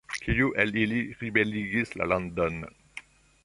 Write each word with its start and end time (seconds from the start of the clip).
Kiu 0.13 0.47
el 0.63 0.71
ili 0.83 1.03
ribeligis 1.21 1.95
la 2.01 2.11
landon? 2.13 2.61